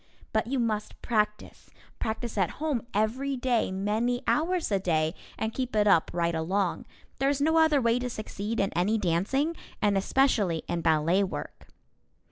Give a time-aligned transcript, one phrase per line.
[0.33, 1.69] But you must practice,
[1.99, 6.87] practice at home, every day, many hours a day, and keep it up right along.
[7.19, 11.67] There is no other way to succeed in any dancing, and especially in ballet work.